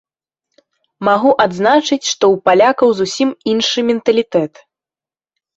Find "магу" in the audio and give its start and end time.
1.07-1.31